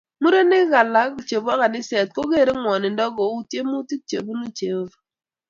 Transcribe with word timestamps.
Murenik 0.21 0.71
alam 0.81 1.11
chebo 1.27 1.51
kaniset 1.61 2.09
kogeere 2.15 2.51
ngwonindo 2.59 3.05
ku 3.15 3.23
tyemutik 3.49 4.01
chebunu 4.09 4.45
cheptailel 4.57 4.87